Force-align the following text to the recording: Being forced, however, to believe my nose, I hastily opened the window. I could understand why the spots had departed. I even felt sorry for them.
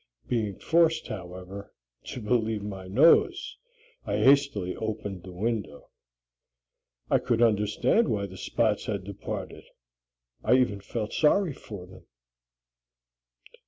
Being 0.27 0.57
forced, 0.57 1.09
however, 1.09 1.71
to 2.05 2.19
believe 2.21 2.63
my 2.63 2.87
nose, 2.87 3.55
I 4.03 4.17
hastily 4.17 4.75
opened 4.75 5.21
the 5.21 5.31
window. 5.31 5.89
I 7.11 7.19
could 7.19 7.39
understand 7.39 8.07
why 8.07 8.25
the 8.25 8.35
spots 8.35 8.87
had 8.87 9.03
departed. 9.03 9.65
I 10.43 10.55
even 10.57 10.79
felt 10.81 11.13
sorry 11.13 11.53
for 11.53 11.85
them. 11.85 12.07